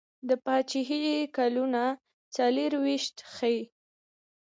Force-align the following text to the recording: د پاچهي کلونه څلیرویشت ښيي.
د 0.29 0.31
پاچهي 0.43 1.03
کلونه 1.37 1.81
څلیرویشت 2.35 3.15
ښيي. 3.33 3.61